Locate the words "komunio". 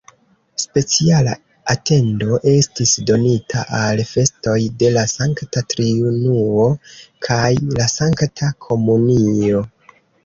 8.69-9.63